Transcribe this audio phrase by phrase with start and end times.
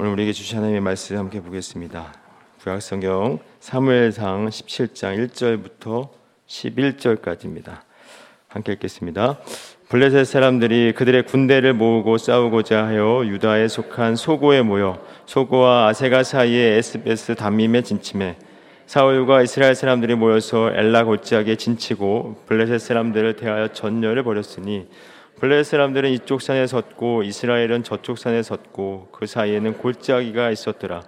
[0.00, 2.14] 오늘 우리에게 주신 하나님의 말씀 함께 보겠습니다.
[2.62, 6.08] 구약성경 사무엘상 17장 1절부터
[6.46, 7.80] 11절까지입니다.
[8.48, 9.40] 함께 읽겠습니다.
[9.90, 17.34] 블레셋 사람들이 그들의 군대를 모으고 싸우고자 하여 유다에 속한 소고에 모여 소고와 아세가 사이에 에스베스
[17.34, 18.36] 담임에 진침해
[18.86, 24.88] 사울과 이스라엘 사람들이 모여서 엘라 골짜기에 진치고 블레셋 사람들을 대하여 전열을 벌였으니
[25.40, 31.02] 블레셋 사람들은 이쪽 산에 섰고 이스라엘은 저쪽 산에 섰고 그 사이에는 골짜기가 있었더라.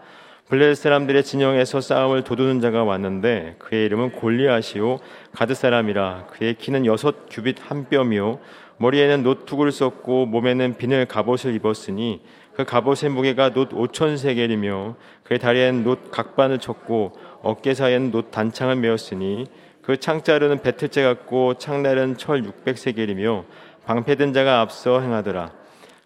[0.48, 5.00] 블레셋 사람들의 진영에서 싸움을 도두는 자가 왔는데 그의 이름은 골리앗이요
[5.32, 8.40] 가드 사람이라 그의 키는 여섯 규빗 한 뼘이요
[8.78, 12.22] 머리에는 노투구를 썼고 몸에는 비늘 갑옷을 입었으니
[12.54, 18.76] 그 갑옷의 무게가 놋 오천 세겔이며 그의 다리에는 놋 각반을 쳤고 어깨 사이에는 놋 단창을
[18.76, 19.44] 메었으니
[19.82, 23.44] 그 창자루는 배틀째 같고 창날은 철 육백 세겔이며
[23.84, 25.50] 방패든 자가 앞서 행하더라.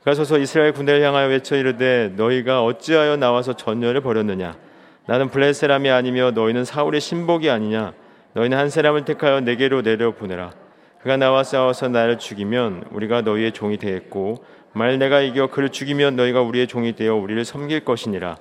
[0.04, 4.56] 가서서 이스라엘 군대를 향하여 외쳐 이르되 너희가 어찌하여 나와서 전열을 벌였느냐?
[5.06, 7.92] 나는 블레 사람이 아니며 너희는 사울의 신복이 아니냐?
[8.32, 10.52] 너희는 한 사람을 택하여 내게로 내려 보내라.
[11.02, 16.42] 그가 나와 싸워서 나를 죽이면 우리가 너희의 종이 되겠고 말 내가 이겨 그를 죽이면 너희가
[16.42, 18.36] 우리의 종이 되어 우리를 섬길 것이니라.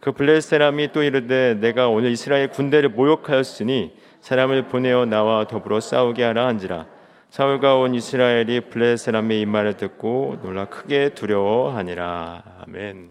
[0.00, 6.22] 그 블레 사람이 또 이르되 내가 오늘 이스라엘 군대를 모욕하였으니 사람을 보내어 나와 더불어 싸우게
[6.22, 6.86] 하라 한지라.
[7.30, 12.62] 사울과 온 이스라엘이 블레 사람의 이 말을 듣고 놀라 크게 두려워하니라.
[12.62, 13.10] 아멘.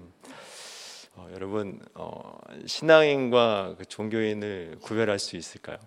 [1.16, 5.78] 어, 여러분 어, 신앙인과 그 종교인을 구별할 수 있을까요?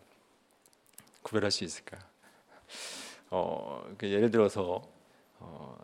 [1.22, 2.00] 구별할 수 있을까요?
[3.30, 4.82] 어, 그 예를 들어서
[5.40, 5.76] 어,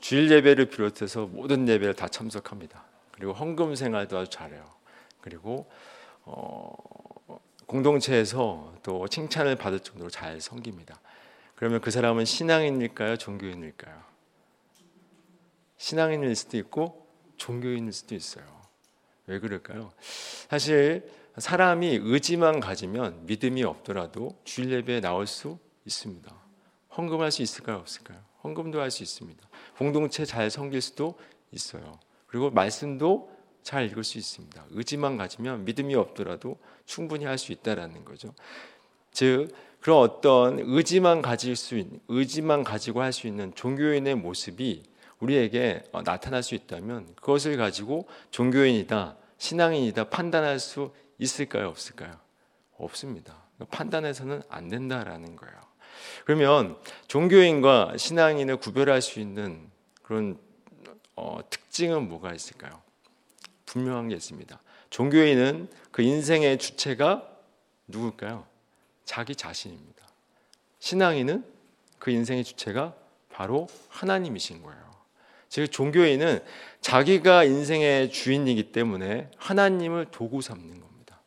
[0.00, 2.82] 주일 예배를 비롯해서 모든 예배를 다 참석합니다.
[3.12, 4.64] 그리고 헌금 생활도 아주 잘해요.
[5.20, 5.68] 그리고
[6.22, 6.72] 어,
[7.66, 10.98] 공동체에서 또 칭찬을 받을 정도로 잘 섬깁니다.
[11.60, 13.18] 그러면 그 사람은 신앙인일까요?
[13.18, 14.02] 종교인일까요?
[15.76, 18.46] 신앙인일 수도 있고 종교인일 수도 있어요.
[19.26, 19.92] 왜 그럴까요?
[20.48, 26.34] 사실 사람이 의지만 가지면 믿음이 없더라도 주일 예배에 나올 수 있습니다.
[26.96, 27.76] 헌금할 수 있을까요?
[27.76, 28.18] 없을까요?
[28.42, 29.46] 헌금도 할 수 있습니다.
[29.76, 31.18] 공동체 잘 섬길 수도
[31.52, 32.00] 있어요.
[32.26, 33.30] 그리고 말씀도
[33.62, 34.64] 잘 읽을 수 있습니다.
[34.70, 38.34] 의지만 가지면 믿음이 없더라도 충분히 할 수 있다라는 거죠.
[39.12, 39.48] 즉
[39.80, 44.84] 그런 어떤 의지만 가질 수 있는 의지만 가지고 할 수 있는 종교인의 모습이
[45.20, 52.12] 우리에게 어, 나타날 수 있다면 그것을 가지고 종교인이다, 신앙인이다 판단할 수 있을까요, 없을까요?
[52.78, 53.36] 없습니다.
[53.70, 55.54] 판단해서는 안 된다라는 거예요.
[56.24, 59.70] 그러면 종교인과 신앙인을 구별할 수 있는
[60.02, 60.38] 그런
[61.16, 62.80] 어, 특징은 뭐가 있을까요?
[63.66, 64.60] 분명한 게 있습니다.
[64.88, 67.28] 종교인은 그 인생의 주체가
[67.88, 68.46] 누굴까요?
[69.10, 70.06] 자기 자신입니다.
[70.78, 71.44] 신앙인은
[71.98, 72.94] 그 인생의 주체가
[73.32, 74.80] 바로 하나님이신 거예요.
[75.48, 76.38] 즉 종교인은
[76.80, 81.20] 자기가 인생의 주인이기 때문에 하나님을 도구 삼는 겁니다.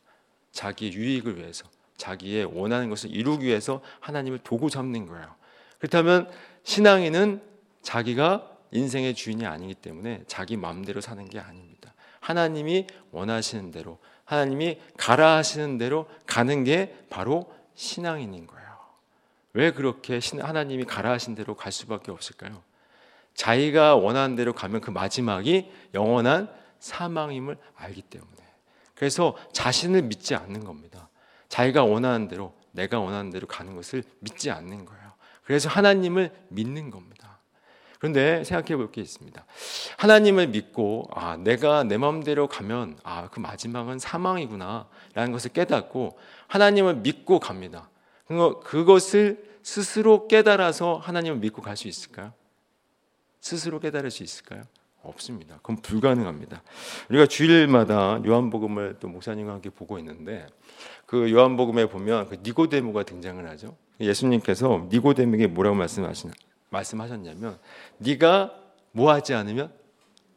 [0.50, 1.66] 자기 유익을 위해서,
[1.98, 5.34] 자기의 원하는 것을 이루기 위해서 하나님을 도구 삼는 거예요.
[5.78, 6.30] 그렇다면
[6.62, 7.42] 신앙인은
[7.82, 11.92] 자기가 인생의 주인이 아니기 때문에 자기 마음대로 사는 게 아닙니다.
[12.20, 18.64] 하나님이 원하시는 대로, 하나님이 가라 하시는 대로 가는 게 바로 신앙인인 거예요.
[19.52, 22.62] 왜 그렇게 하나님이 가라 하신 대로 갈 수밖에 없을까요?
[23.34, 26.48] 자기가 원하는 대로 가면 그 마지막이 영원한
[26.78, 28.30] 사망임을 알기 때문에.
[28.94, 31.08] 그래서 자신을 믿지 않는 겁니다.
[31.48, 35.12] 자기가 원하는 대로, 내가 원하는 대로 가는 것을 믿지 않는 거예요.
[35.44, 37.23] 그래서 하나님을 믿는 겁니다.
[38.04, 39.46] 그런데 생각해 볼 게 있습니다.
[39.96, 47.40] 하나님을 믿고 아, 내가 내 마음대로 가면 아, 그 마지막은 사망이구나라는 것을 깨닫고 하나님을 믿고
[47.40, 47.88] 갑니다.
[48.64, 52.34] 그것을 스스로 깨달아서 하나님을 믿고 갈 수 있을까요?
[53.40, 54.64] 스스로 깨달을 수 있을까요?
[55.02, 55.56] 없습니다.
[55.62, 56.62] 그건 불가능합니다.
[57.08, 60.46] 우리가 주일마다 요한복음을 또 목사님과 함께 보고 있는데
[61.06, 63.74] 그 요한복음에 보면 그 니고데모가 등장을 하죠.
[63.98, 66.32] 예수님께서 니고데모에게 뭐라고 말씀하시냐
[66.74, 67.58] 말씀하셨냐면
[67.98, 68.54] 네가
[68.92, 69.72] 뭐 하지 않으면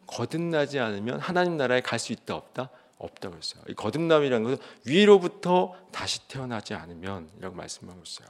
[0.08, 3.63] 거듭나지 않으면 하나님 나라에 갈 수 있다 없다 없다고 했어요.
[3.68, 8.28] 이 거듭남이라는 것은 위로부터 다시 태어나지 않으면이라고 말씀하고 있어요.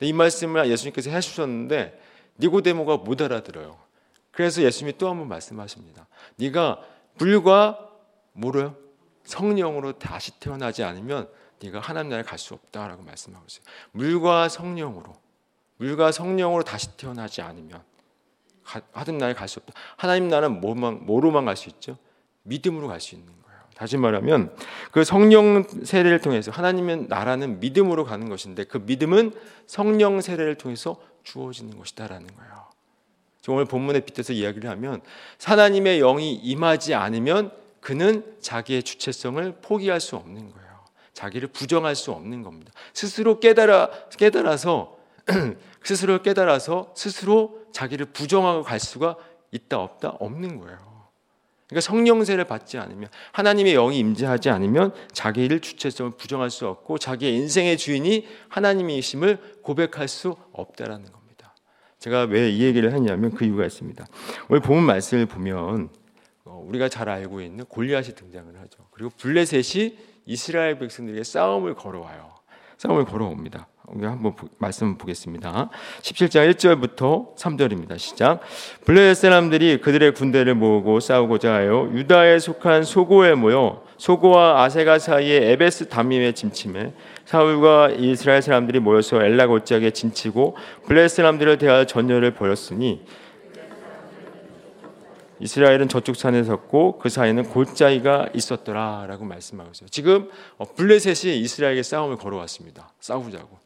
[0.00, 2.00] 이 말씀을 예수님께서 해주셨는데
[2.38, 3.76] 니고데모가 못 알아들어요.
[4.30, 6.06] 그래서 예수님이 또 한 번 말씀하십니다.
[6.36, 6.80] 네가
[7.18, 7.90] 물과
[8.34, 8.76] 뭐로요?
[9.24, 11.28] 성령으로 다시 태어나지 않으면
[11.62, 13.64] 네가 하나님 나라에 갈 수 없다라고 말씀하고 있어요.
[13.92, 15.14] 물과 성령으로
[15.76, 17.82] 물과 성령으로 다시 태어나지 않으면
[18.92, 19.72] 하든 나라에 갈 수 없다.
[19.96, 21.96] 하나님 나라는 뭐만 뭐로만 갈 수 있죠?
[22.42, 23.58] 믿음으로 갈 수 있는 거예요.
[23.74, 24.54] 다시 말하면
[24.92, 29.32] 그 성령 세례를 통해서 하나님의 나라는 믿음으로 가는 것인데 그 믿음은
[29.66, 32.64] 성령 세례를 통해서 주어지는 것이다라는 거예요.
[33.48, 35.02] 오늘 본문에 빗대서 이야기를 하면
[35.42, 37.50] 하나님의 영이 임하지 않으면
[37.80, 40.68] 그는 자기의 주체성을 포기할 수 없는 거예요.
[41.12, 42.72] 자기를 부정할 수 없는 겁니다.
[42.94, 44.96] 스스로 깨달아 깨달아서
[45.82, 49.16] 스스로 깨달아서 스스로 자기를 부정하고 갈 수가
[49.50, 50.94] 있다 없다 없는 거예요.
[51.68, 57.78] 그러니까 성령세를 받지 않으면 하나님의 영이 임재하지 않으면 자기를 주체성을 부정할 수 없고 자기의 인생의
[57.78, 61.54] 주인이 하나님이심을 고백할 수 없다라는 겁니다.
[61.98, 64.06] 제가 왜 이 얘기를 하냐면 그 이유가 있습니다.
[64.50, 65.88] 오늘 본 말씀을 보면
[66.44, 68.86] 어, 우리가 잘 알고 있는 골리앗이 등장을 하죠.
[68.90, 72.34] 그리고 블레셋이 이스라엘 백성들에게 싸움을 걸어와요.
[72.76, 73.66] 싸움을 걸어옵니다.
[73.88, 75.68] 우리 한번 말씀 보겠습니다.
[76.00, 77.98] 17장 1절부터 3절입니다.
[77.98, 78.40] 시작.
[78.86, 85.88] 블레셋 사람들이 그들의 군대를 모으고 싸우고자 하여 유다에 속한 소고에 모여 소고와 아세가 사이에 에베스
[85.90, 86.92] 담임에 침침해
[87.26, 93.04] 사울과 이스라엘 사람들이 모여서 엘라 골짜기에 진치고 블레셋 사람들을 대하여 전열을 벌였으니
[95.40, 99.88] 이스라엘은 저쪽 산에 섰고 그 사이에는 골짜기가 있었더라라고 말씀하고 있어요.
[99.90, 102.94] 지금 어, 블레셋이 이스라엘에게 싸움을 걸어왔습니다.
[103.00, 103.63] 싸우자고.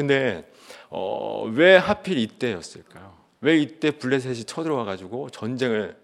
[0.00, 0.50] 근데
[0.88, 3.18] 어, 왜 하필 이때였을까요?
[3.42, 5.94] 왜 이때 블레셋이 쳐들어와 가지고 전쟁을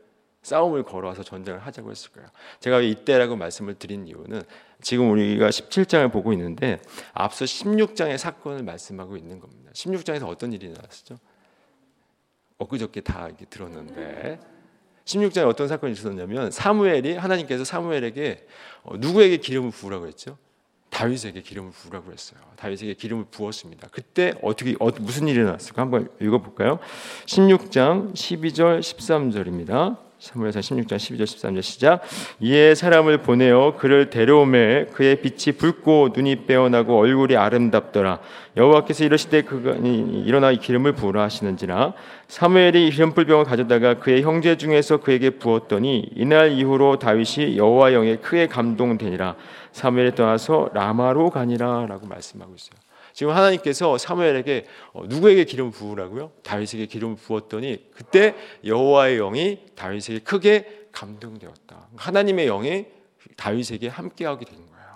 [0.42, 2.26] 싸움을 걸어와서 전쟁을 하자고 했을까요?
[2.60, 4.42] 제가 이때라고 말씀을 드린 이유는
[4.82, 6.78] 지금 우리가 17장을 보고 있는데
[7.14, 9.70] 앞서 16장의 사건을 말씀하고 있는 겁니다.
[9.72, 11.18] 16장에서 어떤 일이 나왔었죠?
[12.58, 14.38] 엊그저께 다 들었는데
[15.06, 18.46] 16장에 어떤 사건이 있었냐면 사무엘이 하나님께서 사무엘에게
[18.82, 20.36] 어, 누구에게 기름을 부으라고 했죠?
[20.96, 22.40] 다윗에게 기름을 부으라고 했어요.
[22.56, 23.88] 다윗에게 기름을 부었습니다.
[23.90, 25.82] 그때 어떻게 어, 무슨 일이 났을까?
[25.82, 26.78] 한번 읽어 볼까요?
[27.26, 30.06] 16장 12절 13절입니다.
[30.18, 32.00] 사무엘상 16장 12절 13절 시작.
[32.40, 38.20] 이에 사람을 보내어 그를 데려오매 그의 빛이 붉고 눈이 빼어나고 얼굴이 아름답더라.
[38.56, 41.92] 여호와께서 이러시되 그가 일어나 기름을 부으라 하시는지라.
[42.28, 49.36] 사무엘이 기름불병을 가져다가 그의 형제 중에서 그에게 부었더니 이날 이후로 다윗이 여호와 영에 크게 감동되니라.
[49.76, 52.80] 사무엘이 떠나서 라마로 가니라라고 말씀하고 있어요.
[53.12, 54.64] 지금 하나님께서 사무엘에게
[54.94, 56.32] 어, 누구에게 기름 부으라고요?
[56.42, 58.34] 다윗에게 기름을 부었더니 그때
[58.64, 61.88] 여호와의 영이 다윗에게 크게 감동되었다.
[61.96, 62.86] 하나님의 영이
[63.36, 64.86] 다윗에게 함께하게 된 거예요.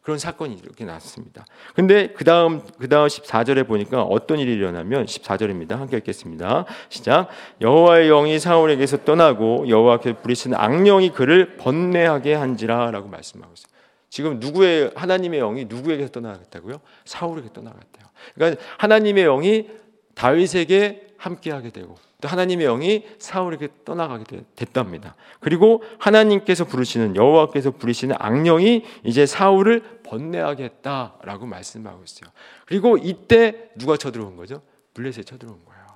[0.00, 1.44] 그런 사건이 이렇게 났습니다.
[1.74, 5.76] 근데 그 다음, 그 다음 14절에 보니까 어떤 일이 일어나면 14절입니다.
[5.76, 6.64] 함께 읽겠습니다.
[6.88, 7.28] 시작.
[7.60, 13.76] 여호와의 영이 사울에게서 떠나고 여호와께 부리신 악령이 그를 번뇌하게 한지라 라고 말씀하고 있어요.
[14.16, 16.80] 지금 누구의 하나님의 영이 누구에게 떠나갔다고요?
[17.04, 18.06] 사울에게 떠나갔대요.
[18.34, 19.68] 그러니까 하나님의 영이
[20.14, 25.16] 다윗에게 함께하게 되고 또 하나님의 영이 사울에게 떠나가게 됐답니다.
[25.40, 32.30] 그리고 하나님께서 부르시는 여호와께서 부르시는 악령이 이제 사울을 번뇌하게 했다라고 말씀하고 있어요.
[32.64, 34.62] 그리고 이때 누가 쳐들어온 거죠?
[34.94, 35.86] 블레셋 쳐들어온 거예요.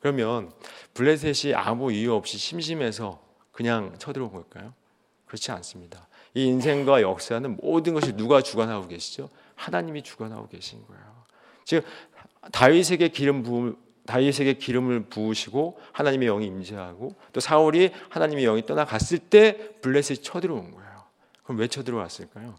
[0.00, 0.52] 그러면
[0.92, 3.18] 블레셋이 아무 이유 없이 심심해서
[3.50, 4.74] 그냥 쳐들어온 걸까요?
[5.24, 6.06] 그렇지 않습니다.
[6.36, 9.30] 이 인생과 역사는 모든 것이 누가 주관하고 계시죠?
[9.54, 11.02] 하나님이 주관하고 계신 거예요.
[11.64, 11.82] 즉
[12.52, 19.72] 다윗에게 기름 부음 다윗에게 기름을 부으시고 하나님의 영이 임재하고 또 사울이 하나님의 영이 떠나갔을 때
[19.80, 21.04] 블레셋이 쳐들어온 거예요.
[21.42, 22.54] 그럼 왜 쳐들어왔을까요?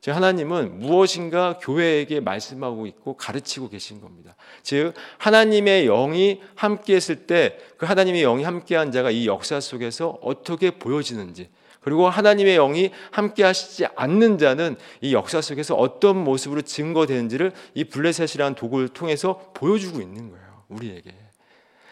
[0.00, 4.34] 즉 하나님은 무엇인가 교회에게 말씀하고 있고 가르치고 계신 겁니다.
[4.62, 11.50] 즉 하나님의 영이 함께했을 때 그 하나님의 영이 함께한 자가 이 역사 속에서 어떻게 보여지는지
[11.84, 18.54] 그리고 하나님의 영이 함께 하시지 않는 자는 이 역사 속에서 어떤 모습으로 증거되는지를 이 블레셋이라는
[18.54, 20.44] 도구를 통해서 보여주고 있는 거예요.
[20.68, 21.14] 우리에게.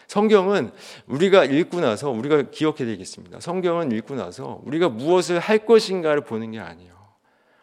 [0.07, 0.71] 성경은
[1.05, 3.39] 우리가 읽고 나서 우리가 기억해야 되겠습니다.
[3.39, 6.93] 성경은 읽고 나서 우리가 무엇을 할 것인가를 보는 게 아니에요.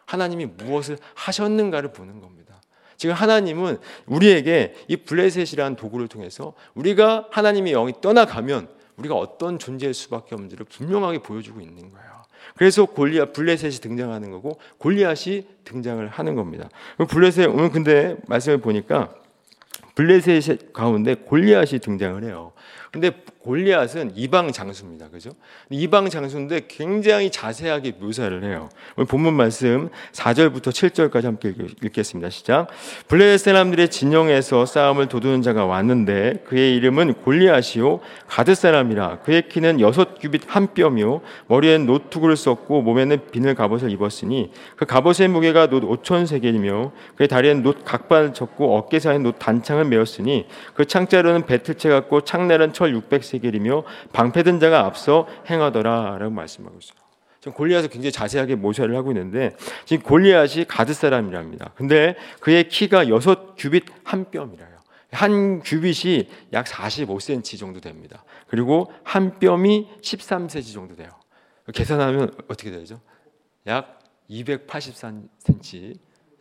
[0.05, 2.61] 하나님이 무엇을 하셨는가를 보는 겁니다.
[2.95, 10.35] 지금 하나님은 우리에게 이 블레셋이라는 도구를 통해서 우리가 하나님의 영이 떠나가면 우리가 어떤 존재일 수밖에
[10.35, 12.20] 없는지를 분명하게 보여주고 있는 거예요.
[12.61, 16.69] 그래서 골리앗 블레셋이 등장하는 거고 골리앗이 등장을 하는 겁니다.
[17.09, 19.15] 블레셋 오늘 근데 말씀을 보니까
[19.95, 22.51] 블레셋 가운데 골리앗이 등장을 해요.
[22.91, 23.11] 근데
[23.43, 25.09] 골리앗은 이방 장수입니다.
[25.09, 25.31] 그죠?
[25.69, 28.69] 이방 장수인데 굉장히 자세하게 묘사를 해요.
[28.97, 32.29] 오늘 본문 말씀 4절부터 7절까지 함께 읽겠습니다.
[32.29, 32.67] 시작.
[33.07, 40.19] 블레셋 사람들의 진영에서 싸움을 도두는 자가 왔는데 그의 이름은 골리앗이요 가드 사람이라 그의 키는 여섯
[40.19, 46.27] 규빗 한 뼘이요 머리엔 놋투구를 썼고 몸에는 비늘 갑옷을 입었으니 그 갑옷의 무게가 놋 5천
[46.27, 51.74] 세겔이며 그의 다리엔 놋 각반을 쳤고 어깨 사이에 놋 단창을 메었으니 그 창 자루는 베틀
[51.74, 56.99] 채 같고 창날은 철 600세겔이며 방패든 자가 앞서 행하더라라고 말씀하고 있어요.
[57.39, 61.73] 지금 골리앗을 굉장히 자세하게 묘사를 하고 있는데 지금 골리앗이 가드 사람이랍니다.
[61.75, 64.81] 근데 그의 키가 여섯 규빗 한 뼘이라요.
[65.11, 68.23] 한 규빗이 약 45cm 정도 됩니다.
[68.47, 71.09] 그리고 한 뼘이 13cm 정도 돼요.
[71.73, 72.99] 계산하면 어떻게 되죠?
[73.67, 75.99] 약 283cm.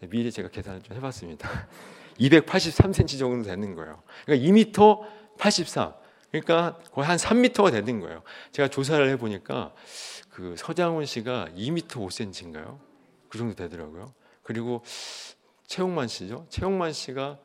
[0.08, 1.48] 미리 제가 계산을 좀 해봤습니다.
[2.18, 4.02] 283cm 정도 되는 거예요.
[4.24, 5.00] 그러니까 2m
[5.38, 5.99] 83.
[6.30, 8.22] 그러니까 거의 한 3m가 되는 거예요.
[8.52, 9.72] 제가 조사를 해보니까
[10.30, 12.78] 그 서장훈 씨가 2m 5cm인가요?
[13.28, 14.12] 그 정도 되더라고요.
[14.42, 14.82] 그리고
[15.66, 16.46] 최홍만 씨죠.
[16.48, 17.38] 최홍만 씨가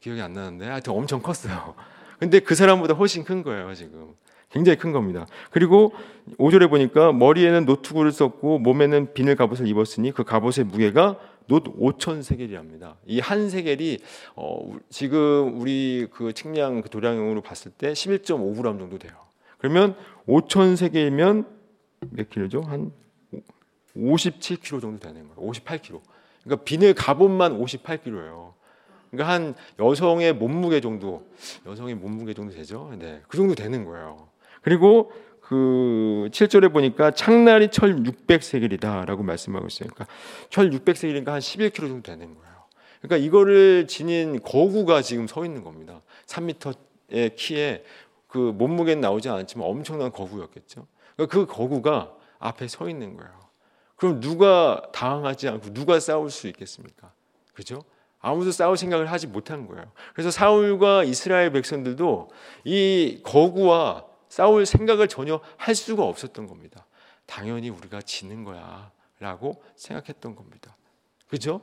[0.00, 1.74] 기억이 안 나는데 하여튼 엄청 컸어요.
[2.18, 4.14] 근데 그 사람보다 훨씬 큰 거예요, 지금.
[4.50, 5.26] 굉장히 큰 겁니다.
[5.50, 5.92] 그리고
[6.38, 12.96] 5절에 보니까 머리에는 놋투구를 썼고 몸에는 비늘 갑옷을 입었으니 그 갑옷의 무게가 놋 5천 세겔이랍니다.
[13.06, 13.98] 이 한 세겔이
[14.36, 19.12] 어, 지금 우리 그 측량 그 도량으로 봤을 때 11.5g 정도 돼요.
[19.58, 19.96] 그러면
[20.28, 21.46] 5천 세겔이면
[22.10, 22.62] 몇 킬로죠?
[22.62, 22.92] 한
[23.96, 25.50] 57kg 정도 되는 거예요.
[25.50, 26.00] 58kg.
[26.44, 28.52] 그러니까 비늘 갑옷만 58kg예요.
[29.10, 31.26] 그러니까 한 여성의 몸무게 정도,
[31.64, 32.92] 여성의 몸무게 정도 되죠.
[32.98, 34.28] 네, 그 정도 되는 거예요.
[34.62, 35.12] 그리고
[35.48, 39.88] 그 7절에 보니까 창날이 철 600세겔이다라고 말씀하고 있어요.
[39.94, 40.12] 그러니까
[40.50, 42.54] 철 600세겔이니까 한 11kg 정도 되는 거예요.
[43.00, 46.02] 그러니까 이거를 지닌 거구가 지금 서 있는 겁니다.
[46.26, 47.84] 3m의 키에
[48.26, 50.84] 그 몸무게는 나오지 않았지만 엄청난 거구였겠죠.
[51.14, 53.30] 그러니까 그 거구가 앞에 서 있는 거예요.
[53.94, 57.12] 그럼 누가 당황하지 않고 누가 싸울 수 있겠습니까?
[57.54, 57.84] 그죠?
[58.18, 59.92] 아무도 싸울 생각을 하지 못한 거예요.
[60.12, 62.30] 그래서 사울과 이스라엘 백성들도
[62.64, 66.86] 이 거구와 싸울 생각을 전혀 할 수가 없었던 겁니다.
[67.26, 70.76] 당연히 우리가 지는 거야 라고 생각했던 겁니다.
[71.28, 71.60] 그죠?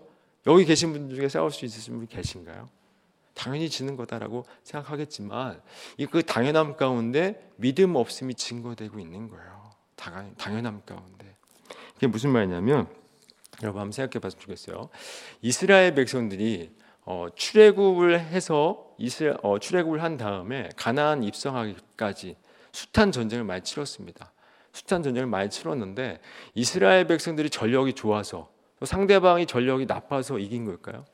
[0.47, 2.69] 여기 계신 분들 중에 싸울 수 있으신 분 계신가요?
[3.33, 5.61] 당연히 지는 거다라고 생각하겠지만
[5.97, 9.71] 이 그 당연함 가운데 믿음 없음이 증거되고 있는 거예요.
[10.37, 11.35] 당연함 가운데.
[11.95, 12.87] 이게 무슨 말이냐면
[13.61, 14.89] 여러분 한번 생각해 봤으면 좋겠어요.
[15.41, 22.35] 이스라엘 백성들이 어, 출애굽을 해서 이스라, 어, 출애굽을 한 다음에 가나안 입성하기까지
[22.73, 24.33] 숱한 전쟁을 많이 치렀습니다.
[24.73, 26.19] 숱한 전쟁을 많이 치렀는데
[26.55, 28.51] 이스라엘 백성들이 전력이 좋아서
[28.81, 31.05] 상대방이 전력이 나빠서 이긴 걸까요?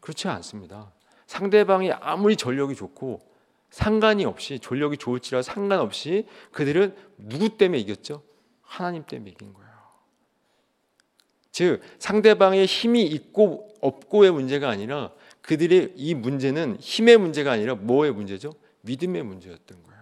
[0.00, 0.92] 그렇지 않습니다.
[1.26, 3.20] 상대방이 아무리 전력이 좋고
[3.70, 8.22] 상관이 없이 전력이 좋을지라 상관없이 그들은 누구 때문에 이겼죠?
[8.62, 9.74] 하나님 때문에 이긴 거예요.
[11.50, 15.10] 즉 상대방의 힘이 있고 없고의 문제가 아니라
[15.42, 18.52] 그들의 이 문제는 힘의 문제가 아니라 뭐의 문제죠?
[18.82, 19.93] 믿음의 문제였던 거예요.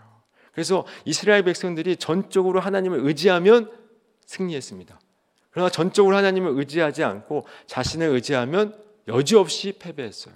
[0.53, 3.71] 그래서 이스라엘 백성들이 전적으로 하나님을 의지하면
[4.27, 5.01] 승리했습니다.
[5.51, 8.77] 그러나 전적으로 하나님을 의지하지 않고 자신을 의지하면
[9.09, 10.35] 여지없이 패배했어요.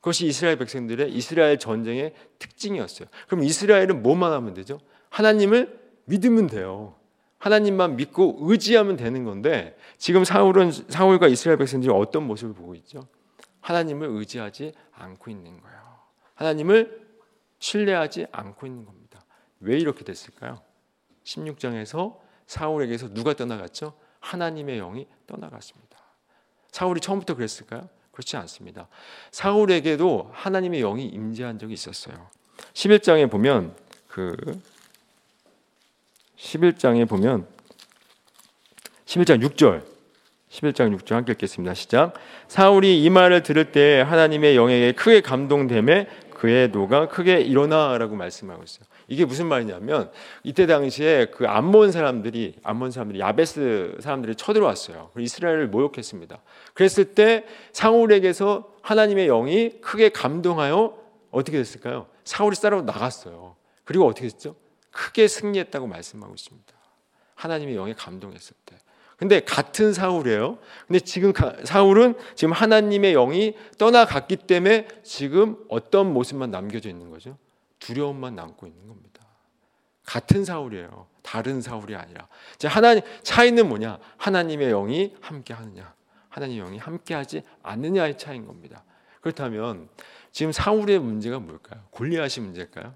[0.00, 3.08] 그것이 이스라엘 백성들의 이스라엘 전쟁의 특징이었어요.
[3.26, 4.80] 그럼 이스라엘은 뭐만 하면 되죠?
[5.10, 6.94] 하나님을 믿으면 돼요.
[7.38, 13.06] 하나님만 믿고 의지하면 되는 건데 지금 사울은 사울과 이스라엘 백성들이 어떤 모습을 보고 있죠?
[13.60, 15.78] 하나님을 의지하지 않고 있는 거예요.
[16.34, 17.06] 하나님을
[17.58, 19.07] 신뢰하지 않고 있는 겁니다.
[19.60, 20.60] 왜 이렇게 됐을까요?
[21.24, 23.94] 16장에서 사울에게서 누가 떠나갔죠?
[24.20, 25.98] 하나님의 영이 떠나갔습니다.
[26.70, 27.88] 사울이 처음부터 그랬을까요?
[28.12, 28.88] 그렇지 않습니다.
[29.30, 32.28] 사울에게도 하나님의 영이 임재한 적이 있었어요.
[32.72, 33.76] 11장에 보면
[34.08, 34.36] 그
[36.36, 37.46] 11장에 보면
[39.06, 39.84] 11장 6절
[40.50, 41.74] 11장 6절 함께 읽겠습니다.
[41.74, 42.14] 시작.
[42.48, 48.86] 사울이 이 말을 들을 때 하나님의 영에게 크게 감동됨에 그의 노가 크게 일어나라고 말씀하고 있어요.
[49.08, 50.10] 이게 무슨 말이냐면
[50.44, 55.10] 이때 당시에 그 암몬 사람들이 암몬 사람들이 야베스 사람들이 쳐들어왔어요.
[55.18, 56.40] 이스라엘을 모욕했습니다.
[56.74, 60.96] 그랬을 때 사울에게서 하나님의 영이 크게 감동하여
[61.30, 62.06] 어떻게 됐을까요?
[62.24, 63.56] 사울이 싸러 나갔어요.
[63.84, 64.54] 그리고 어떻게 했죠?
[64.90, 66.74] 크게 승리했다고 말씀하고 있습니다.
[67.34, 68.76] 하나님의 영에 감동했을 때.
[69.16, 70.58] 근데 같은 사울이에요.
[70.86, 71.32] 근데 지금
[71.64, 77.36] 사울은 지금 하나님의 영이 떠나갔기 때문에 지금 어떤 모습만 남겨져 있는 거죠?
[77.78, 79.26] 두려움만 남고 있는 겁니다.
[80.04, 81.06] 같은 사울이에요.
[81.22, 82.28] 다른 사울이 아니라.
[82.54, 83.98] 이제 하나님 차이는 뭐냐?
[84.16, 85.94] 하나님의 영이 함께 하느냐,
[86.30, 88.84] 하나님의 영이 함께 하지 않느냐의 차이인 겁니다.
[89.20, 89.88] 그렇다면
[90.32, 91.84] 지금 사울의 문제가 뭘까요?
[91.90, 92.94] 골리앗이 문제일까요?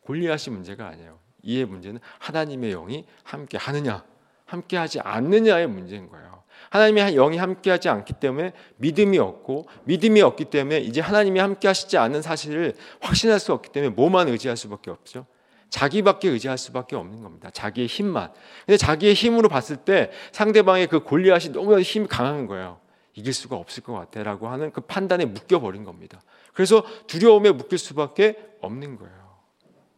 [0.00, 1.18] 골리앗이 문제가 아니에요.
[1.42, 4.04] 이의 문제는 하나님의 영이 함께 하느냐,
[4.46, 6.41] 함께 하지 않느냐의 문제인 거예요.
[6.70, 11.98] 하나님의 영이 함께 하지 않기 때문에 믿음이 없고 믿음이 없기 때문에 이제 하나님이 함께 하시지
[11.98, 15.26] 않는 사실을 확신할 수 없기 때문에 뭐만 의지할 수밖에 없죠.
[15.70, 17.50] 자기밖에 의지할 수밖에 없는 겁니다.
[17.50, 18.30] 자기의 힘만.
[18.66, 22.78] 근데 자기의 힘으로 봤을 때 상대방의 그 골리앗이 너무 힘이 강한 거예요.
[23.14, 26.20] 이길 수가 없을 것 같아라고 하는 그 판단에 묶여 버린 겁니다.
[26.52, 29.22] 그래서 두려움에 묶일 수밖에 없는 거예요.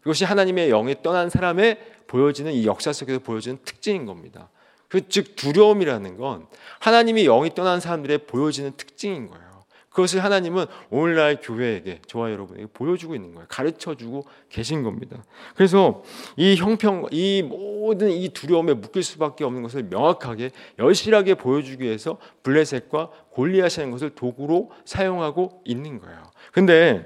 [0.01, 4.51] 그것이 하나님의 영이 떠난 사람의 보여지는 이 역사 속에서 보여지는 특징인 겁니다.
[4.95, 6.47] 그 즉 두려움이라는 건
[6.79, 9.65] 하나님의 영이 떠난 사람들의 보여지는 특징인 거예요.
[9.91, 13.49] 그것을 하나님은 오늘날 교회에게 저와 여러분에게 보여주고 있는 거예요.
[13.49, 15.25] 가르쳐 주고 계신 겁니다.
[15.57, 16.05] 그래서
[16.37, 23.11] 이 형평, 이 모든 이 두려움에 묶일 수밖에 없는 것을 명확하게 열실하게 보여주기 위해서 블레셋과
[23.31, 26.23] 골리앗이라는 것을 도구로 사용하고 있는 거예요.
[26.53, 27.05] 근데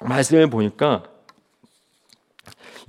[0.00, 1.04] 말씀을 보니까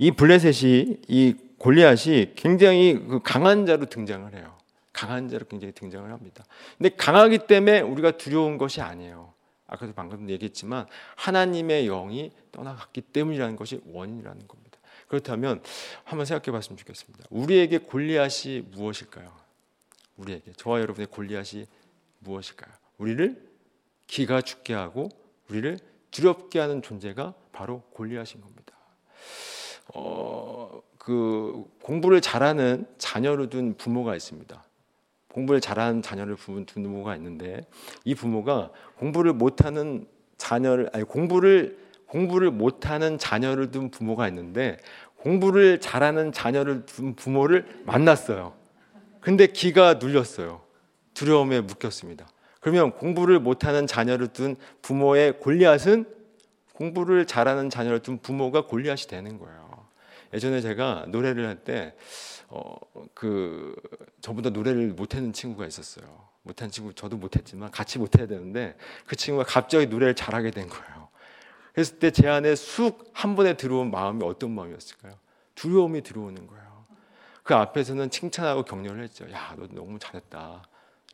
[0.00, 1.34] 이 블레셋이 이
[1.66, 4.56] 골리앗이 굉장히 그 강한 자로 등장을 해요.
[4.92, 6.44] 강한 자로 굉장히 등장을 합니다.
[6.78, 9.32] 근데 강하기 때문에 우리가 두려운 것이 아니에요.
[9.66, 14.78] 아까도 방금 얘기했지만 하나님의 영이 떠나갔기 때문이라는 것이 원인이라는 겁니다.
[15.08, 15.60] 그렇다면
[16.04, 17.24] 한번 생각해 봤으면 좋겠습니다.
[17.30, 19.32] 우리에게 골리앗이 무엇일까요?
[20.18, 21.66] 우리에게 저와 여러분의 골리앗이
[22.20, 22.72] 무엇일까요?
[22.98, 23.44] 우리를
[24.06, 25.08] 기가 죽게 하고
[25.50, 25.80] 우리를
[26.12, 28.72] 두렵게 하는 존재가 바로 골리앗인 겁니다.
[29.94, 34.64] 어, 그 공부를 잘하는 자녀를 둔 부모가 있습니다.
[35.28, 37.60] 공부를 잘하는 자녀를 둔 부모가 있는데
[38.04, 44.78] 이 부모가 공부를 못하는 자녀를 아니 공부를 공부를 못하는 자녀를 둔 부모가 있는데
[45.18, 48.54] 공부를 잘하는 자녀를 둔 부모를 만났어요.
[49.20, 50.62] 근데 기가 눌렸어요.
[51.14, 52.26] 두려움에 묶였습니다.
[52.58, 56.04] 그러면 공부를 못하는 자녀를 둔 부모의 골리앗은
[56.74, 59.65] 공부를 잘하는 자녀를 둔 부모가 골리앗이 되는 거예요.
[60.34, 61.94] 예전에 제가 노래를 할 때
[62.48, 62.76] 어,
[63.14, 63.74] 그
[64.20, 66.06] 저보다 노래를 못하는 친구가 있었어요.
[66.42, 71.08] 못한 친구 저도 못했지만 같이 못해야 되는데 그 친구가 갑자기 노래를 잘하게 된 거예요.
[71.72, 75.14] 그랬을 때 제 안에 쑥 한 번에 들어온 마음이 어떤 마음이었을까요?
[75.56, 76.84] 두려움이 들어오는 거예요.
[77.42, 79.30] 그 앞에서는 칭찬하고 격려를 했죠.
[79.32, 80.62] 야, 너 너무 잘했다.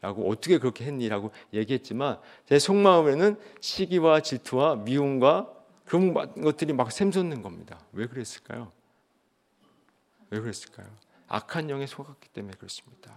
[0.01, 5.49] 라고 어떻게 그렇게 했니라고 얘기했지만 제 속마음에는 시기와 질투와 미움과
[5.85, 7.79] 그런 것들이 막 샘솟는 겁니다.
[7.93, 8.73] 왜 그랬을까요?
[10.33, 10.87] 왜 그랬을까요?
[11.29, 13.15] 악한 영에 속았기 때문에 그렇습니다.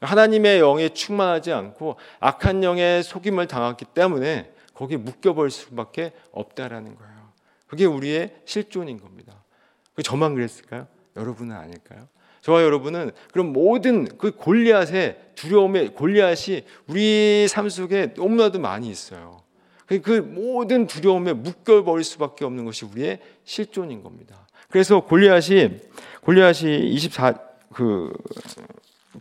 [0.00, 7.32] 하나님의 영에 충만하지 않고 악한 영에 속임을 당했기 때문에 거기에 묶여버릴 수밖에 없다라는 거예요.
[7.66, 9.44] 그게 우리의 실존인 겁니다.
[9.94, 10.88] 그 저만 그랬을까요?
[11.16, 12.08] 여러분은 아닐까요?
[12.40, 19.42] 저와 여러분은 그런 모든 그 골리앗의 두려움의 골리앗이 우리 삶 속에 너무나도 많이 있어요.
[19.86, 24.47] 그, 그 모든 두려움에 묶여버릴 수밖에 없는 것이 우리의 실존인 겁니다.
[24.70, 25.70] 그래서 골리앗이
[26.22, 27.34] 골리앗이 24
[27.72, 28.12] 그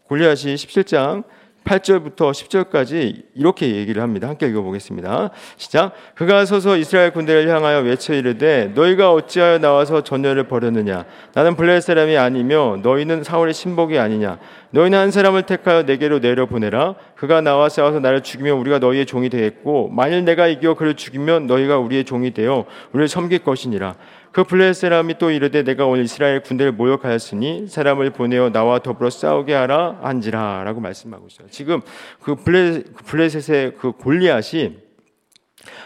[0.07, 1.23] 골리앗이 17장
[1.63, 4.29] 8절부터 10절까지 이렇게 얘기를 합니다.
[4.29, 5.31] 함께 읽어보겠습니다.
[5.57, 5.91] 시작.
[6.15, 11.05] 그가 서서 이스라엘 군대를 향하여 외쳐 이르되 너희가 어찌하여 나와서 전열을 벌였느냐?
[11.33, 14.39] 나는 블레 사람이 아니며 너희는 사울의 신복이 아니냐?
[14.71, 16.95] 너희는 한 사람을 택하여 내게로 내려 보내라.
[17.15, 21.79] 그가 나와 싸워서 나를 죽이면 우리가 너희의 종이 되겠고 만일 내가 이겨 그를 죽이면 너희가
[21.79, 23.95] 우리의 종이 되어 우리를 섬길 것이니라.
[24.37, 29.51] 그 블레셋 사람이 또 이르되 내가 오늘 이스라엘 군대를 모욕하였으니 사람을 보내어 나와 더불어 싸우게
[29.51, 31.47] 하라 한지라라고 말씀하고 있어요.
[31.49, 31.81] 지금
[32.21, 34.77] 그 블레 그 블레셋의 그 골리앗이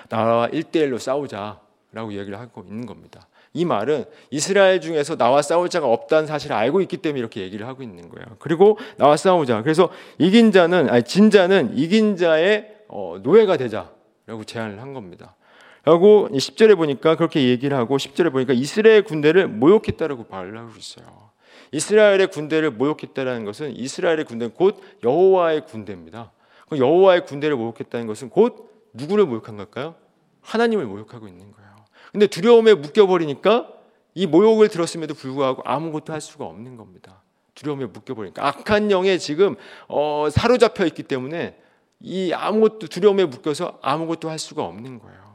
[0.10, 3.26] 나와 1대1로 싸우자라고 얘기를 하고 있는 겁니다.
[3.54, 7.84] 이 말은 이스라엘 중에서 나와 싸울 자가 없다는 사실을 알고 있기 때문에 이렇게 얘기를 하고
[7.84, 8.36] 있는 거예요.
[8.40, 9.62] 그리고 나와 싸우자.
[9.62, 15.38] 그래서 이긴 자는 아니 진 자는 이긴 자의 어, 노예가 되자라고 제안을 한 겁니다.
[15.84, 21.32] 하고 10절에 보니까 그렇게 얘기를 하고 10절에 보니까 이스라엘 군대를 모욕했다라고 말을 하고 있어요.
[21.72, 26.32] 이스라엘의 군대를 모욕했다라는 것은 이스라엘의 군대는 곧 여호와의 군대입니다.
[26.70, 29.96] 그 여호와의 군대를 모욕했다는 것은 곧 누구를 모욕한 걸까요?
[30.42, 31.72] 하나님을 모욕하고 있는 거예요.
[32.12, 33.70] 근데 두려움에 묶여버리니까
[34.16, 37.24] 이 모욕을 들었음에도 불구하고 아무것도 할 수가 없는 겁니다.
[37.56, 39.56] 두려움에 묶여버리니까 악한 영에 지금
[39.88, 41.58] 어, 사로잡혀 있기 때문에
[42.02, 45.31] 이 아무것도 두려움에 묶여서 아무것도 할 수가 없는 거예요.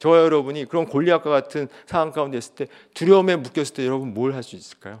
[0.00, 4.42] 저와 여러분이 그런 골리앗과 같은 상황 가운데 있을 때 두려움에 묶였을 때 여러분 뭘 할
[4.42, 5.00] 수 있을까요?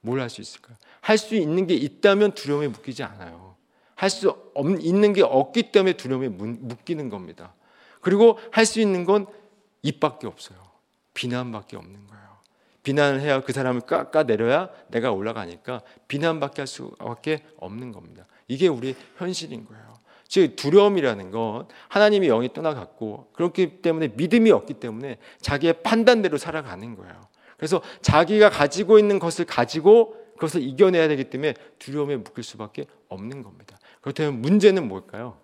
[0.00, 0.76] 뭘 할 수 있을까요?
[1.00, 3.56] 할 수 있는 게 있다면 두려움에 묶이지 않아요.
[3.96, 4.34] 할 수
[4.80, 7.54] 있는 게 없기 때문에 두려움에 묶이는 겁니다.
[8.00, 9.26] 그리고 할 수 있는 건
[9.82, 10.58] 입밖에 없어요.
[11.14, 12.22] 비난밖에 없는 거예요.
[12.84, 18.26] 비난을 해야 그 사람을 깎아내려야 내가 올라가니까 비난밖에 할 수밖에 없는 겁니다.
[18.48, 19.91] 이게 우리 현실인 거예요.
[20.32, 27.20] 즉 두려움이라는 건 하나님의 영이 떠나갔고 그렇기 때문에 믿음이 없기 때문에 자기의 판단대로 살아가는 거예요.
[27.58, 33.78] 그래서 자기가 가지고 있는 것을 가지고 그것을 이겨내야 되기 때문에 두려움에 묶일 수밖에 없는 겁니다.
[34.00, 35.36] 그렇다면 문제는 뭘까요?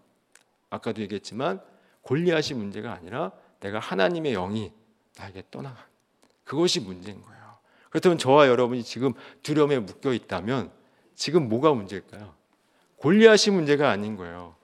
[0.70, 1.60] 아까도 얘기했지만
[2.00, 4.72] 골리앗이 문제가 아니라 내가 하나님의 영이
[5.18, 5.84] 나에게 떠나간
[6.44, 7.58] 그것이 문제인 거예요.
[7.90, 10.70] 그렇다면 저와 여러분이 지금 두려움에 묶여 있다면
[11.14, 12.32] 지금 뭐가 문제일까요?
[12.96, 14.56] 골리앗이 문제가 아닌 거예요.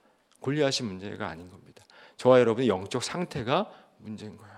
[0.45, 1.83] 골리앗이 문제가 아닌 겁니다.
[2.17, 4.53] 저와 여러분의 영적 상태가 문제인 거예요.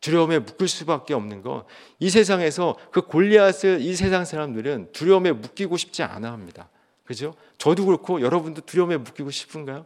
[0.00, 1.64] 두려움에 묶일 수밖에 없는 건
[1.98, 6.70] 이 세상에서 그 골리앗을 이 세상 사람들은 두려움에 묶이고 싶지 않아 합니다.
[7.04, 7.34] 그죠?
[7.58, 9.84] 저도 그렇고 여러분도 두려움에 묶이고 싶은가요?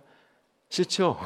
[0.69, 1.19] 싫죠?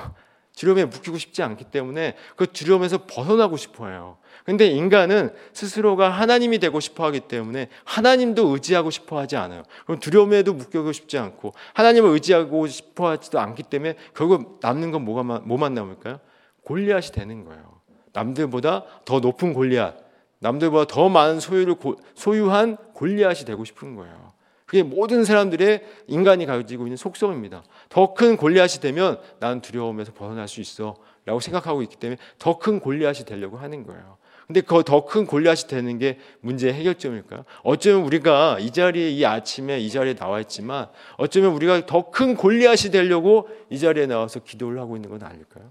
[0.58, 4.16] 두려움에 묶이고 싶지 않기 때문에 그 두려움에서 벗어나고 싶어 해요.
[4.44, 9.62] 근데 인간은 스스로가 하나님이 되고 싶어 하기 때문에 하나님도 의지하고 싶어 하지 않아요.
[9.86, 15.22] 그럼 두려움에도 묶이고 싶지 않고 하나님을 의지하고 싶어 하지도 않기 때문에 결국 남는 건 뭐가
[15.22, 16.18] 뭐만 남을까요?
[16.64, 17.78] 골리앗이 되는 거예요.
[18.12, 19.96] 남들보다 더 높은 골리앗,
[20.40, 21.76] 남들보다 더 많은 소유를
[22.16, 24.32] 소유한 골리앗이 되고 싶은 거예요.
[24.68, 27.64] 그게 모든 사람들의 인간이 가지고 있는 속성입니다.
[27.88, 30.94] 더 큰 골리앗이 되면 난 두려움에서 벗어날 수 있어.
[31.24, 34.18] 라고 생각하고 있기 때문에 더 큰 골리앗이 되려고 하는 거예요.
[34.46, 37.44] 근데 그 더 큰 골리앗이 되는 게 문제의 해결점일까요?
[37.62, 42.90] 어쩌면 우리가 이 자리에 이 아침에 이 자리에 나와 있지만 어쩌면 우리가 더 큰 골리앗이
[42.92, 45.70] 되려고 이 자리에 나와서 기도를 하고 있는 건 아닐까요?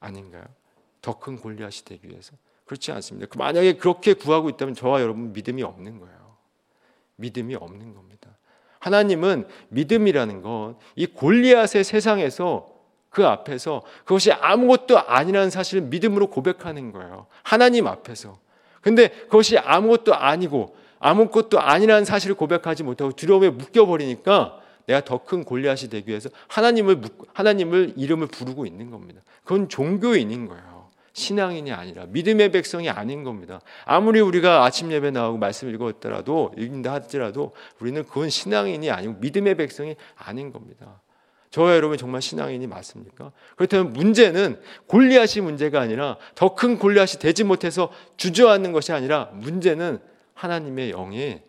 [0.00, 0.44] 아닌가요?
[1.02, 2.32] 더 큰 골리앗이 되기 위해서
[2.64, 3.28] 그렇지 않습니다.
[3.30, 6.29] 그 만약에 그렇게 구하고 있다면 저와 여러분 믿음이 없는 거예요.
[7.20, 8.30] 믿음이 없는 겁니다.
[8.80, 12.68] 하나님은 믿음이라는 건 이 골리앗의 세상에서
[13.10, 17.26] 그 앞에서 그것이 아무것도 아니라는 사실을 믿음으로 고백하는 거예요.
[17.42, 18.38] 하나님 앞에서.
[18.80, 25.44] 근데 그것이 아무것도 아니고 아무것도 아니라는 사실을 고백하지 못하고 두려움에 묶여 버리니까 내가 더 큰
[25.44, 27.02] 골리앗이 되기 위해서 하나님을
[27.34, 29.20] 하나님을 이름을 부르고 있는 겁니다.
[29.44, 30.69] 그건 종교인인 거예요.
[31.20, 33.60] 신앙인이 아니라 믿음의 백성이 아닌 겁니다.
[33.84, 39.96] 아무리 우리가 아침 예배 나오고 말씀 읽었더라도 읽는다 할지라도 우리는 그건 신앙인이 아니고 믿음의 백성이
[40.16, 41.00] 아닌 겁니다.
[41.50, 43.32] 저와 여러분 정말 신앙인이 맞습니까?
[43.56, 49.98] 그렇다면 문제는 골리앗이 문제가 아니라 더 큰 골리앗이 되지 못해서 주저앉는 것이 아니라 문제는
[50.34, 51.40] 하나님의 영이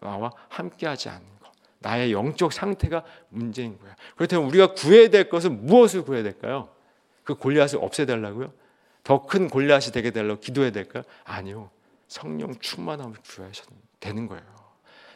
[0.00, 1.50] 나와 함께하지 않는 것.
[1.80, 3.96] 나의 영적 상태가 문제인 거야.
[4.16, 6.68] 그렇다면 우리가 구해야 될 것은 무엇을 구해야 될까요?
[7.24, 8.52] 그 골리앗을 없애달라고요?
[9.10, 11.02] 더 큰 골리앗이 되게 되려고 기도해야 될까요?
[11.24, 11.68] 아니요.
[12.06, 13.50] 성령 충만함을 구해야
[13.98, 14.44] 되는 거예요.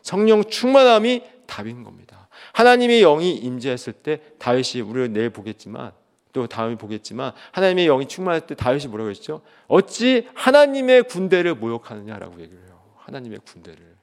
[0.03, 2.27] 성령 충만함이 답인 겁니다.
[2.55, 5.93] 하나님의 영이 임재했을 때 다윗이 우리가 내일 보겠지만
[6.33, 9.43] 또 다음에 보겠지만 하나님의 영이 충만할 때 다윗이 뭐라고 했죠?
[9.69, 12.81] 어찌 하나님의 군대를 모욕하느냐라고 얘기를 해요.
[12.97, 13.95] 하나님의 군대를.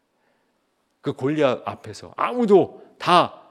[1.02, 3.42] 그 골리앗 앞에서 아무도 다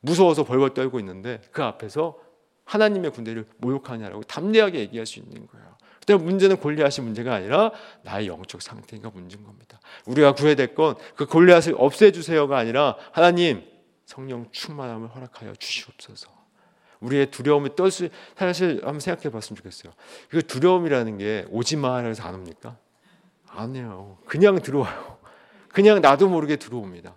[0.00, 2.16] 무서워서 벌벌 떨고 있는데 그 앞에서
[2.66, 5.76] 하나님의 군대를 모욕하냐라고 담대하게 얘기할 수 있는 거예요.
[5.98, 9.80] 그때 문제는 골리앗이 문제가 아니라 나의 영적 상태가 문제인 겁니다.
[10.04, 13.64] 우리가 구해야 될건그 골리앗을 없애주세요가 아니라 하나님
[14.04, 16.30] 성령 충만함을 허락하여 주시옵소서.
[17.00, 19.92] 우리의 두려움이 떨수 사실 한번 생각해 봤으면 좋겠어요.
[20.28, 22.76] 그 두려움이라는 게 오지 마 해서 안 옵니까?
[23.48, 24.18] 아니에요.
[24.26, 25.18] 그냥 들어와요.
[25.68, 27.16] 그냥 나도 모르게 들어옵니다.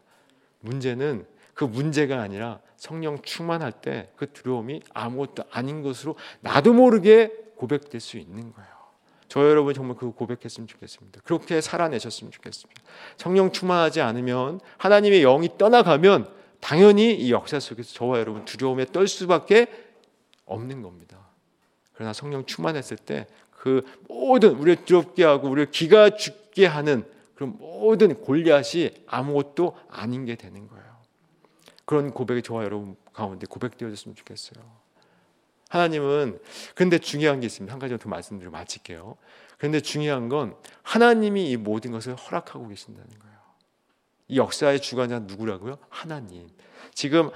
[0.62, 1.26] 문제는
[1.60, 8.18] 그 문제가 아니라 성령 충만할 때 그 두려움이 아무것도 아닌 것으로 나도 모르게 고백될 수
[8.18, 8.70] 있는 거예요.
[9.28, 11.20] 저 여러분 정말 그 고백했으면 좋겠습니다.
[11.26, 12.82] 그렇게 살아내셨으면 좋겠습니다.
[13.18, 19.68] 성령 충만하지 않으면 하나님의 영이 떠나가면 당연히 이 역사 속에서 저와 여러분 두려움에 떨 수밖에
[20.46, 21.28] 없는 겁니다.
[21.94, 23.28] 그러나 성령 충만했을 때
[23.60, 27.04] 그 모든 우리를 두렵게 하고 우리를 기가 죽게 하는
[27.36, 30.89] 그런 모든 골리앗이 아무것도 아닌 게 되는 거예요.
[31.90, 34.64] 그런 고백이 저와 여러분 가운데 고백되어졌으면 좋겠어요.
[35.70, 36.40] 하나님은
[36.76, 37.74] 근데 중요한 게 있습니다.
[37.74, 39.18] 한 가지 더 말씀드리고 마칠게요.
[39.58, 43.36] 그런데 중요한 건 하나님이 이 모든 것을 허락하고 계신다는 거예요.
[44.28, 45.80] 이 역사의 주관자 누구라고요?
[45.90, 46.48] 하나님.
[46.94, 47.32] 지금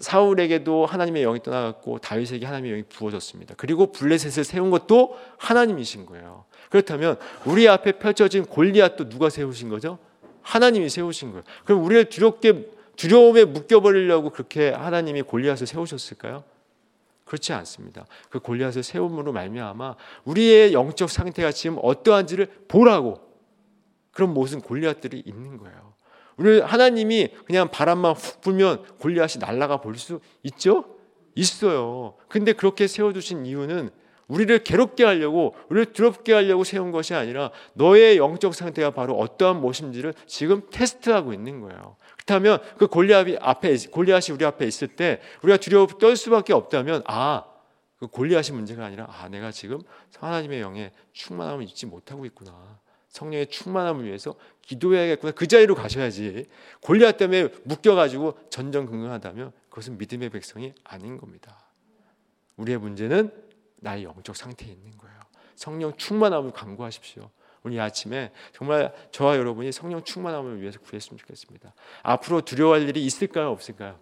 [0.00, 3.54] 사울에게도 하나님의 영이 떠나갔고 다윗에게 하나님의 영이 부어졌습니다.
[3.56, 6.46] 그리고 블레셋을 세운 것도 하나님이신 거예요.
[6.68, 10.00] 그렇다면 우리 앞에 펼쳐진 골리앗도 누가 세우신 거죠?
[10.42, 11.44] 하나님이 세우신 거예요.
[11.64, 16.44] 그럼 우리를 두렵게 두려움에 묶여버리려고 그렇게 하나님이 골리앗을 세우셨을까요?
[17.24, 18.06] 그렇지 않습니다.
[18.30, 23.20] 그 골리앗을 세움으로 말미암아 우리의 영적 상태가 지금 어떠한지를 보라고
[24.12, 25.94] 그런 모든 골리앗들이 있는 거예요.
[26.36, 30.84] 우리 하나님이 그냥 바람만 훅 불면 골리앗이 날아가 볼 수 있죠?
[31.34, 32.14] 있어요.
[32.28, 33.90] 근데 그렇게 세워두신 이유는
[34.28, 40.14] 우리를 괴롭게 하려고 우리를 두렵게 하려고 세운 것이 아니라 너의 영적 상태가 바로 어떠한 모습인지를
[40.26, 41.96] 지금 테스트하고 있는 거예요.
[42.16, 47.44] 그렇다면 그 골리앗이 앞에 골리앗이 우리 앞에 있을 때 우리가 두려워 떨 수밖에 없다면 아,
[47.98, 49.80] 그 골리앗이 문제가 아니라 아, 내가 지금
[50.18, 52.78] 하나님의 영에 충만함을 잊지 못하고 있구나.
[53.08, 55.32] 성령의 충만함을 위해서 기도해야겠구나.
[55.32, 56.46] 그 자리로 가셔야지.
[56.80, 61.64] 골리앗 때문에 묶여 가지고 전전긍긍하다면 그것은 믿음의 백성이 아닌 겁니다.
[62.56, 63.30] 우리의 문제는
[63.84, 65.14] 나의 영적 상태에 있는 거예요.
[65.54, 67.30] 성령 충만함을 강구하십시오.
[67.62, 71.72] 오늘 아침에 정말 저와 여러분이 성령 충만함을 위해서 구했으면 좋겠습니다.
[72.02, 73.98] 앞으로 두려워할 일이 있을까요, 없을까요?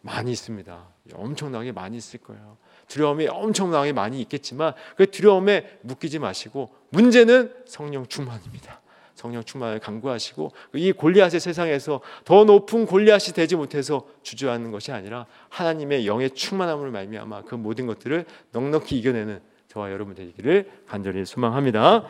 [0.00, 0.88] 많이 있습니다.
[1.12, 2.56] 엄청나게 많이 있을 거예요.
[2.88, 8.80] 두려움이 엄청나게 많이 있겠지만 그 두려움에 묶이지 마시고 문제는 성령 충만입니다.
[9.20, 16.06] 성령 충만을 강구하시고 이 골리앗의 세상에서 더 높은 골리앗이 되지 못해서 주저하는 것이 아니라 하나님의
[16.06, 22.06] 영의 충만함을 말미암아 그 모든 것들을 넉넉히 이겨내는 저와 여러분 되기를 간절히 소망합니다.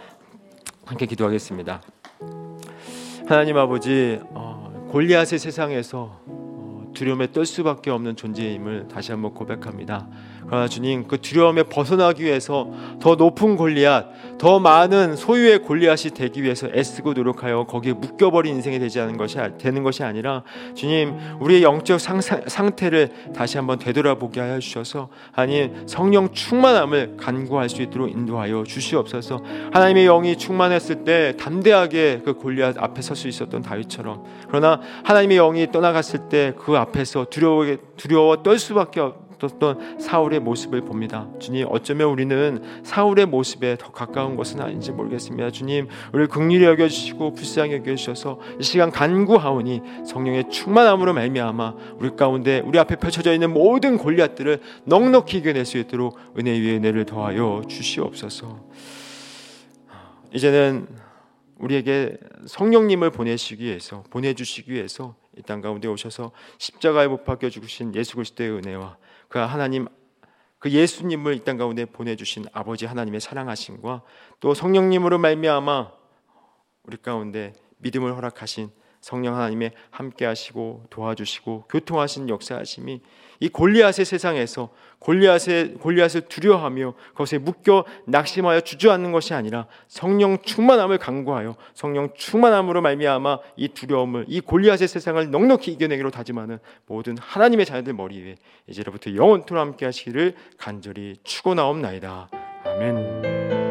[0.85, 1.83] 함께 기도하겠습니다.
[3.27, 6.50] 하나님 아버지 어, 골리앗의 세상에서 어,
[6.95, 10.07] 두려움에 떨 수밖에 없는 존재임을 다시 한번 고백합니다.
[10.47, 16.69] 그러나 주님 그 두려움에 벗어나기 위해서 더 높은 골리앗, 더 많은 소유의 골리앗이 되기 위해서
[16.75, 20.43] 애쓰고 노력하여 거기에 묶여버린 인생이 되지 않은 것이 되는 것이 아니라
[20.75, 27.83] 주님 우리의 영적 상, 상태를 다시 한번 되돌아보게 하여 주셔서 하나님 성령 충만함을 간구할 수
[27.83, 29.43] 있도록 인도하여 주시옵소서.
[29.73, 35.71] 하나님의 영이 충만했을 때 담대하게 그 골리앗 앞에 설 수 있었던 다윗처럼 그러나 하나님의 영이
[35.71, 37.65] 떠나갔을 때 그 앞에서 두려워
[37.97, 39.31] 두려워 떨 수밖에 없.
[39.43, 41.29] 어떤 사울의 모습을 봅니다.
[41.39, 45.51] 주님, 어쩌면 우리는 사울의 모습에 더 가까운 것은 아닌지 모르겠습니다.
[45.51, 52.11] 주님, 우리를 긍휼히 여겨 주시고 불쌍히 여겨 주셔서 이 시간 간구하오니 성령의 충만함으로 말미암아 우리
[52.17, 57.63] 가운데 우리 앞에 펼쳐져 있는 모든 골리앗들을 넉넉히 이겨낼 수 있도록 은혜 위에 은혜를 더하여
[57.67, 58.61] 주시옵소서.
[60.33, 60.87] 이제는
[61.59, 62.17] 우리에게
[62.47, 68.51] 성령님을 보내시기 위해서 보내주시기 위해서 이 땅 가운데 오셔서 십자가에 못 박혀 죽으신 예수 그리스도의
[68.51, 68.97] 은혜와
[69.29, 69.87] 그 하나님
[70.59, 74.03] 그 예수님을 이 땅 가운데 보내 주신 아버지 하나님의 사랑하심과
[74.41, 75.93] 또 성령님으로 말미암아
[76.85, 83.01] 우리 가운데 믿음을 허락하신 성령 하나님의 함께하시고 도와주시고 교통하신 역사하심이
[83.43, 91.57] 이 골리앗의 세상에서 골리앗의 골리앗을 두려워하며 거기에 묶여 낙심하여 주저앉는 것이 아니라 성령 충만함을 강구하여
[91.73, 98.21] 성령 충만함으로 말미암아 이 두려움을 이 골리앗의 세상을 넉넉히 이겨내기로 다짐하는 모든 하나님의 자녀들 머리
[98.21, 98.37] 위에
[98.67, 102.29] 이제로부터 영원토록 함께하시기를 간절히 축원하옵나이다.
[102.67, 103.70] 아멘.